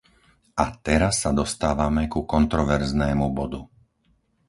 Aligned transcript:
A 0.57 0.65
teraz 0.87 1.15
sa 1.23 1.29
dostávame 1.39 2.03
ku 2.13 2.21
kontroverznému 2.33 3.25
bodu. 3.39 3.61